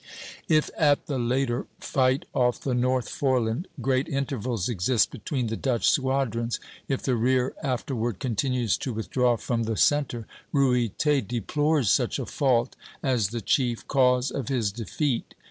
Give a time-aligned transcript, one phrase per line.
[0.49, 5.87] If at the later fight off the North Foreland great intervals exist between the Dutch
[5.87, 12.25] squadrons, if the rear afterward continues to withdraw from the centre, Ruyter deplores such a
[12.25, 15.35] fault as the chief cause of his defeat.